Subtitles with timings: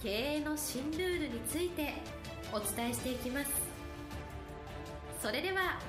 [0.00, 1.92] 経営の新ルールについて
[2.52, 3.50] お伝えしていきます。
[5.20, 5.80] それでは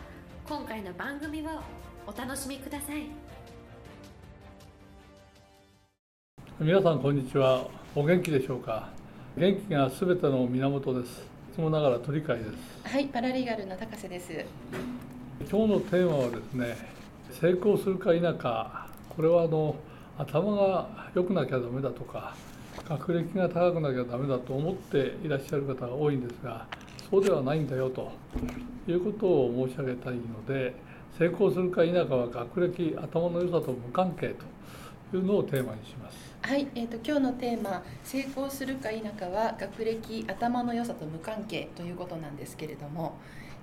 [0.48, 1.46] 今回の番組を
[2.08, 3.04] お楽しみください。
[6.60, 7.68] 皆さんこんにちは。
[7.96, 8.90] お元気でしょうか？
[9.38, 11.20] 元気がすべての源です。
[11.52, 12.48] いつもながら鳥飼です。
[12.86, 14.44] はいパラリーガルの高瀬です。
[15.52, 16.78] 今日のテーマはですね
[17.40, 18.90] 成功するか否か。
[19.08, 19.76] これはあの
[20.18, 22.36] 頭が良くなきゃダメだとか
[22.90, 26.66] 学歴が高くなきゃダメだと思っていらっしゃる方が多いんですが
[27.10, 28.12] そうではないんだよと
[28.88, 30.74] いうことを申し上げたいので
[31.18, 34.36] 成功するか否かは学歴頭の良さと無関係
[35.12, 36.18] というのをテーマにします。
[36.42, 43.18] はい、えーと、今日のテーマ「成功するか否かは学歴頭の良さと無関係」ということなんですけれども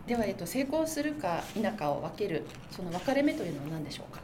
[0.07, 4.21] では、えーと、成功するか否かを分けるその分かれ目というのは何でしょうか？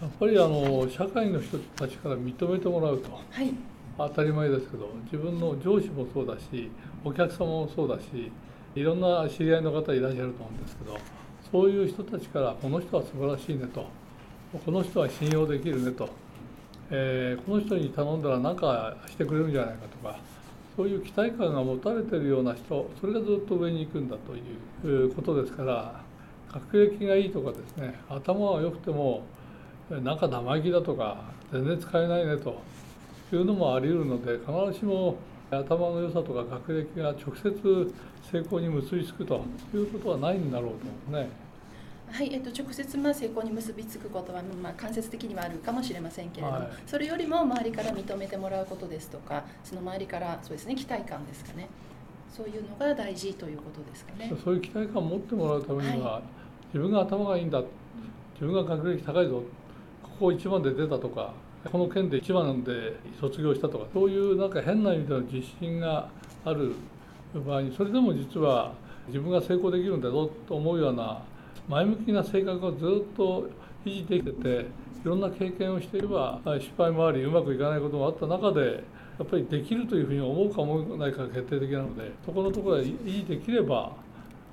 [0.00, 3.52] やっぱりあの社会の人たちから認めてもらうと、はい、
[3.98, 6.70] 当たり前ですけど自分の上司もそうだし
[7.04, 8.32] お客様もそうだし
[8.74, 10.98] いろんな知り合いの方いらっしゃると思うんですけど
[11.50, 13.86] そういう人たちからこの人は素晴らしいねと
[14.64, 16.08] この人は信用できるねと、
[16.90, 20.18] えー、この人に頼んだら何かしてくれるんじゃないかとか
[20.76, 24.34] そういう期待感が持たれてるような人それがずっと上に行くんだと
[24.86, 26.00] いうことですから
[26.50, 29.22] 学歴がいいとかですね頭は良くても
[29.90, 32.60] なんか生意気だとか全然使えないねと
[33.36, 35.16] いうのもあり得るので必ずしも
[35.50, 37.94] 頭の良さとか学歴が直接
[38.30, 40.76] 成功に結びつくということはないんだろうと
[41.10, 41.28] 思うね。
[42.10, 51.68] はいえっと、直接まあ成功に結びつくことは、まあ、間接的にはあるかもしれませんけれども、はい、それよりも周りから認めてもらうことですとかその周りからそうですね期待感ですかね。
[52.28, 54.32] そういうのが大事ということですかね。
[54.44, 56.22] そういう期待感を持ってもらうためには、はい、
[56.74, 57.62] 自分が頭がいいんだ
[58.34, 59.42] 自分が学歴高いぞ
[60.02, 61.32] ここ一番で出たとか
[61.70, 66.08] この県で一番で卒業したとかそういうなんか変な意味での自信が
[66.44, 66.74] ある
[67.34, 68.74] 場合にそれでも実は
[69.06, 71.22] 自分が成功できるんだぞと思うような
[71.68, 73.48] 前向きな性格をずっと
[73.84, 74.48] 維持できてて
[75.02, 78.84] いろんな経験をしていれば失敗もありうまくいかないこともあった中で
[79.18, 83.92] やっぱりできるというふうに思うか思わないかが決定的なのでそこのところは維持できれば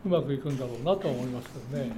[0.05, 1.91] うまくいくんだろうなと思いますけどね。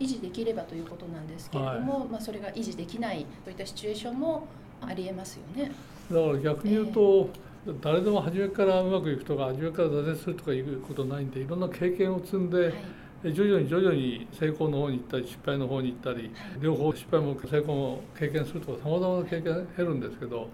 [0.00, 4.46] 維持できればということなんですけれども、はい、まあ、それが維持できないといったシチュエーションも
[4.80, 5.72] ありえますよね。
[6.10, 7.30] だから逆に言うと、
[7.66, 12.74] えー、誰でも初めからうまくいくとか初めから挫折するとかいうことないんでいろんな経験を積んで、はい。
[13.32, 16.30] 徐々に徐々に成功の方に行ったり失敗の方に行ったり、
[16.60, 20.48] 両方失敗も成功も経験するとかさまざまな経験が減るんですけど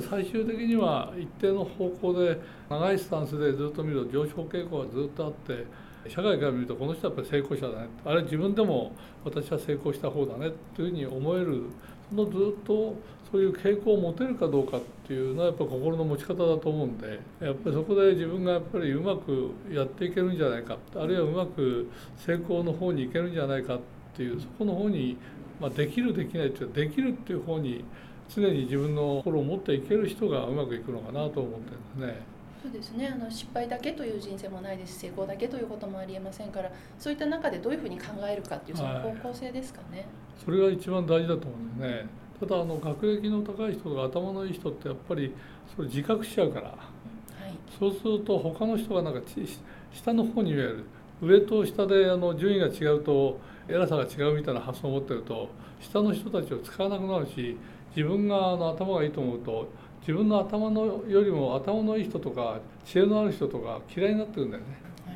[0.00, 5.66] 最終的には一定の方向で長いスタンスでずっと見ると上昇傾向がずっとあって
[6.08, 8.92] 社会から見るとこの人はやっぱり成功者だねあれ自分でも
[9.24, 11.64] 私は成功した方だねっていうふうに思える
[12.10, 12.94] そのずっと
[13.30, 23.80] そういう傾向を持てるかどうかっていうのはやっぱ心の持ち方だと思うんでやっぱりそこで自分がやっぱりうまくやっていけるんじゃないかあるいはうまく成功の方に行けるんじゃないかっ
[24.16, 25.16] ていうそこの方に、
[25.60, 27.84] まあ、できるできないっていうかできるっていう方に
[28.28, 32.35] 常に自分の心を持っていける人がうまくいくのかなと思ってるんですね。
[32.62, 33.12] そうですね。
[33.14, 40.06] あの失敗だけという人生もないですし成功だけということもありえませんからそういった中でどういうふうに考えるかっていうその方向性ですかね、はい、
[40.44, 42.06] それが一番大事だと思うんですね。
[42.40, 45.32] ただあの学歴の高い人とか頭のいい人ってやっぱり
[45.74, 46.74] それ自覚しちゃうから、は
[47.46, 49.20] い、そうすると他の人がなんか
[49.92, 50.84] 下の方に見える
[51.22, 53.38] 上と下であの順位が違うと
[53.68, 55.48] 偉さが違うみたいな発想を持ってると
[55.80, 57.56] 下の人たちを使わなくなるし
[57.96, 59.68] 自分があの頭がいいと思うと
[60.06, 64.68] 自分の頭のよりも頭のいい人とか知恵のある人とか嫌いになってるんだよね、
[65.04, 65.12] は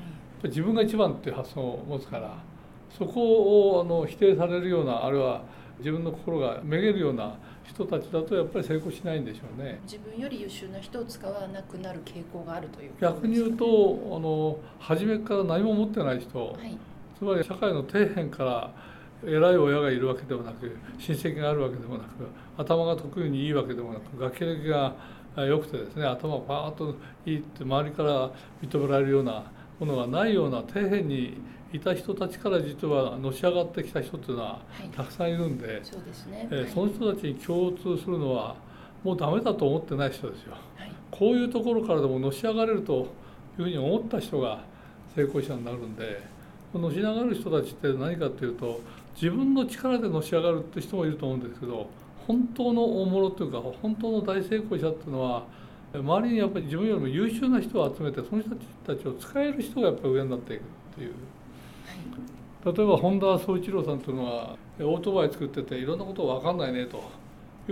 [0.47, 2.51] い、自分が一番っていう発想を持つから。
[2.97, 5.43] そこをあの否定されるようなあるいは
[5.79, 7.35] 自分の心がめげるような
[7.65, 9.81] 人たちだとやっぱり成功しないんでしょうね。
[9.85, 13.65] 自分より優秀な人を使わなくなる傾向があるという、逆に言うと
[14.13, 16.77] あの初めから何も持ってない人、はい、
[17.17, 18.71] つまり社会の底辺から
[19.25, 22.27] 偉い親がいるわけでもなく親戚があるわけでもなく
[22.57, 24.95] 頭が得意にいいわけでもなく学歴が
[25.37, 26.95] 良くてですね頭がパーッと
[27.27, 28.31] いいって周りから
[28.63, 29.45] 認められるような
[29.79, 31.39] ものがないような底辺に
[31.73, 34.61] いた人たちから実はのし上がってきた人っていうのは
[34.95, 36.49] たくさんいるんで、そうですね。
[36.51, 38.57] えその人たちに共通するのは
[39.05, 40.55] もうダメだと思ってない人ですよ。
[40.77, 43.07] はい、こういうところからでものし上がれると
[43.59, 44.65] いうふうに思った人が
[45.15, 46.23] 成功者になるんで
[46.75, 48.81] のし上がる人たちって何かっていうと
[49.15, 51.89] 自分の力でのし上がるって人もいると思うんですけど
[52.27, 55.45] 本当の大物というか本当の大成功者っていうのは
[55.93, 58.51] 周りにやっぱり自分よりも優秀な人を集めてその人
[58.87, 60.65] たちを使える人がやっぱり上になっていくっ
[60.97, 61.13] ていう。
[62.63, 67.03] 例えば本田宗一郎さんというのはオートバイ作ってていろんなこと分かんないねと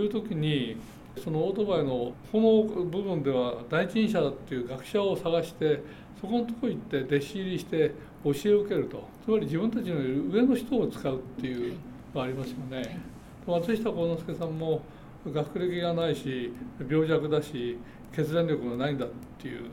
[0.00, 0.76] いう時に
[1.18, 5.82] そのオートバイのこの部分では第一人者だっていう学者を探して
[6.20, 7.94] そこのとこ行って弟子入りして
[8.24, 9.02] 教えを受けると。
[9.24, 9.96] つまり自分たちの
[10.32, 11.74] 上の人を使うっていう
[12.14, 12.98] のがありますよね。
[13.46, 14.80] 松下幸之助さんも
[15.26, 16.52] 学歴がないし
[16.88, 17.76] 病弱だし
[18.12, 19.64] 決断力がないんだっていう、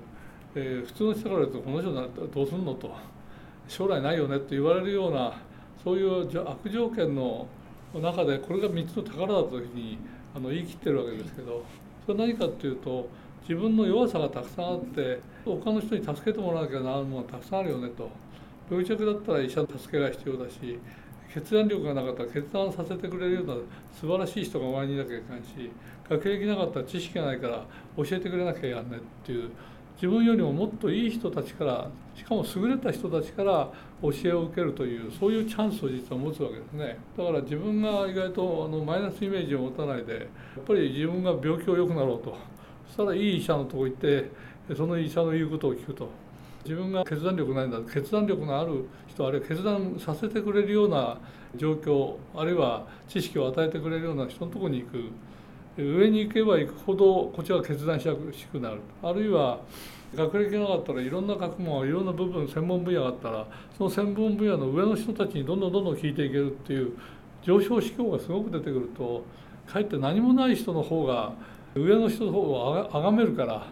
[0.56, 2.74] えー、普通の人から言うとこの人などうすんの？
[2.74, 2.92] と
[3.68, 5.34] 将来ないよねって言われるような
[5.84, 7.48] そういう悪条件の
[7.94, 9.98] 中でこれが3つの宝だというふうに
[10.36, 11.64] あの言い切ってるわけですけど
[12.06, 13.08] それは何かっていうと
[13.42, 18.10] 自分の弱さがたくさんあって他の人に助けてもらわなきゃならんものがたくさんあるよねと。
[18.70, 20.80] 病弱だったら医者の助けが必要だし
[21.32, 23.56] 決断力がなかったら決断させてくれるような
[23.94, 25.72] 素晴らしい人が周りにいなきゃいけないし
[26.10, 27.66] 学歴なかったら知識がないから
[27.98, 29.52] 教えてくれなきゃやんねっていう
[29.96, 33.70] 自分よりももっといい人たちからしかも優れた人たちから
[34.02, 36.98] 教えを受けるというそういうチャンスを実は持つわけですね。
[37.18, 40.20] だから自分が意外とあのマイナスイメージを持たないでや
[40.62, 42.38] っぱり自分が病気を良くなろうと。
[42.88, 44.32] そしたらいい医者のとこ行って
[44.76, 46.10] その医者の言うことを聞くと。
[46.64, 47.80] 自分が決断力ないんだ。
[47.82, 51.18] 決断力のある人あるいは決断させてくれるような
[51.56, 55.04] 状況あるいは知識を与えてくれるような人のとこに行く。
[55.78, 57.06] 上に行けば行くほど
[57.36, 58.80] こっちは決断しやすくなる。
[59.04, 59.60] あるいは
[60.16, 63.46] 学歴がなかったらいろんな学問いろんな部分専門分野があったら
[63.78, 66.94] その専門分野の上の人たちにどんどんどんどん聞いていけるっていう
[67.44, 69.26] 上昇志向がすごく出てくると
[69.68, 71.34] かえって何もない人の方が
[71.76, 73.68] 上の人の方をあがめるから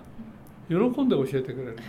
[0.68, 1.86] 喜んで教えてくれる、はい、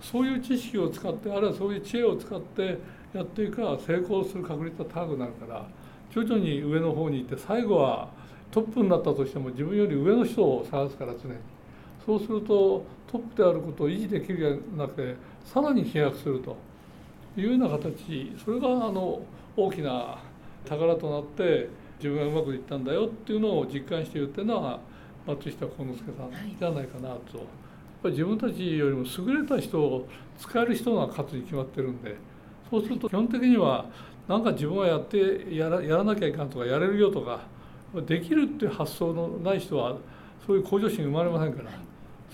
[0.00, 2.78] そういう知識を使ってあるいはそういう知恵を使って
[3.14, 5.66] やっていくから成功する確率が高くなるから
[6.12, 8.08] 徐々に上の方に行って最後は
[8.50, 11.36] トップになったとしても自分より上の人を探すから常に
[12.04, 16.56] そうするとトップであることを維持できるようになってさらに飛躍すると
[17.36, 19.20] いうような形それがあの
[19.56, 20.18] 大きな
[20.64, 24.80] 宝となって自分がうまくいったんだよっていうのを実感して言ってるのは
[25.26, 27.38] 松下幸之助さんじゃないかなと。
[27.38, 27.46] やっ
[28.02, 30.06] ぱ自分たちよりも優れた人を
[30.38, 32.14] 使える人が勝つに決まってるんで
[32.70, 33.86] そうすると基本的には
[34.28, 37.40] 何か自分はやってやらやらなきゃいかんとかやれるよとか
[38.06, 39.96] できるっていう発想のない人は
[40.46, 41.70] そういう向上心生まれませんから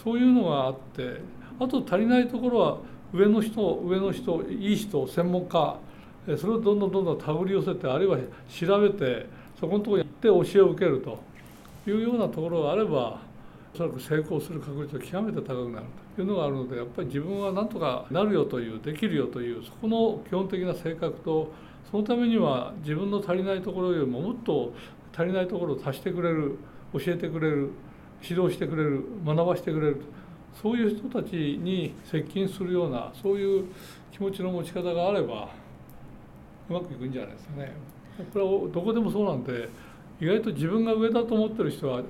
[0.02, 1.20] そういうのがあって
[1.60, 2.78] あと足りないところは
[3.12, 5.76] 上の人上の人いい人専門家
[6.38, 8.18] それをどんどんどんどん手繰り寄せてあるいは
[8.48, 9.26] 調べて
[9.58, 11.18] そこのところに行って教えを受けると
[11.90, 13.20] いうようなところがあれば
[13.74, 21.52] おそらく成功する確率が極めて高くなるというのがあるのでやっぱり自分はなんとかなるよというできるよというそこの基本的な性格と
[21.90, 24.72] そのためには自分の足りないところよりももっと
[25.12, 26.58] 足りないところを足してくれる
[26.92, 27.70] 教えてくれる
[28.22, 30.02] 指導してくれる学ばしてくれる
[30.60, 33.64] そういう人たちに接近するようなそういう
[34.10, 35.48] 気持ちの持ち方があれば
[36.68, 37.72] うまくいくんじゃないですかね。
[38.32, 39.68] これはどこでもそうなんで
[40.20, 42.02] 意外と自分が上だと思ってる人は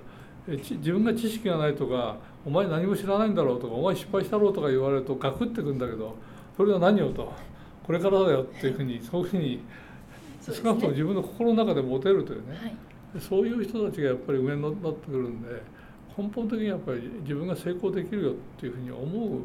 [0.47, 6.17] 自分が知識がないとかお前何も知らないんだろうとかお前失敗したろうとか言われるとガクってくんだけど
[6.56, 7.32] それは何をと
[7.87, 9.61] これからだよっていうふうにそういうふうに
[10.41, 12.77] 少なくとも自分の心の中で持てるというね、はい、
[13.21, 15.49] そういう人たちがやっぱり上になってくるんで
[16.17, 19.41] 根本的にやっぱり自分が成功できるよっていうふうに思う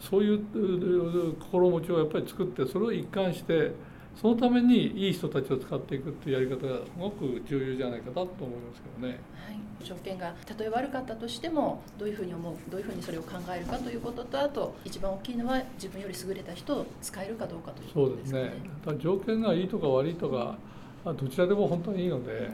[0.00, 3.72] そういう心持ちをやっぱり作ってそれを一貫して
[4.20, 9.20] そのためにいい人たちを使っていくっていうやり方がすごく重要じゃないかなと思いますけどね。
[9.46, 18.40] はい、条件がたとえ悪かったとしてもどういうふうに思うどういうふうにそれを考えるかということとあと一番大きいのは自分より優れた人を使えるかどうかということですね。
[18.84, 20.58] そうですね条件がいいとか悪いとか
[21.04, 22.50] どちらでも本当にいいので、はい、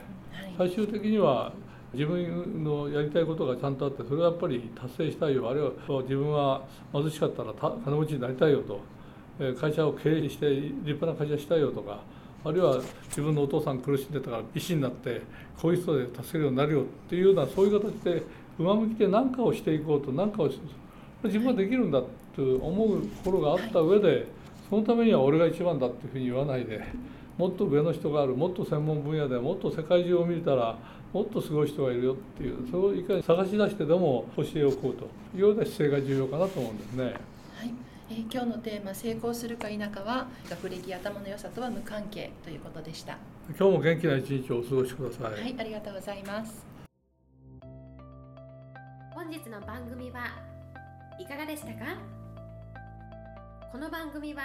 [0.56, 1.52] 最終的には
[1.92, 5.48] 自分のやりたいことがちゃんとあってそれはやっぱり達成したいよ。
[5.50, 6.62] あるいは自分は
[6.92, 8.80] 貧しかったら金持ちになりたいよと。
[9.60, 12.00] 会社を経営して立派な会社したいよとか。
[12.44, 15.22] あるいは自分のお父さん苦しんでたから医師になって
[15.60, 18.22] こういう人で助けるようになるよっていうようなそういう形で
[18.56, 20.50] 上向きで何かをしていこうと何かを
[21.24, 22.00] 自分はできるんだ
[22.36, 24.28] と思うところがあった上で
[24.70, 26.84] そのためには俺が一番だっていうふうに言わないで
[27.36, 30.76] もっと上の人があるもっと専門分野でもっと世界中を見たら
[31.12, 37.04] もっとすごい人がいるよっていうそれをいかに探し出してでも教えおこうというような姿勢が重要かなと思うんですね。
[37.04, 37.14] はい。
[38.08, 43.18] えー、今日のテーマ「成功するか否かは学歴頭の良さとは無関係」ということでした。
[43.48, 45.32] 今日も元気な一日をお過ごしください。
[45.32, 46.66] はいありがとうございます。
[49.12, 50.20] 本本日の番組は
[51.18, 51.96] いかがでしたか？
[53.72, 54.42] この番組は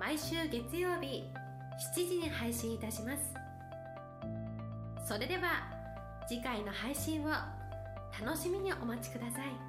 [0.00, 1.22] 毎週月曜日
[1.78, 3.34] 7時に配信いたします。
[5.06, 5.70] それでは
[6.26, 7.28] 次回の配信を
[8.24, 9.65] 楽しみにお待ちください。